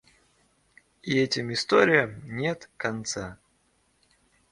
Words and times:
И 1.03 1.19
этим 1.19 1.53
историям 1.53 2.21
нет 2.25 2.71
конца. 2.77 3.37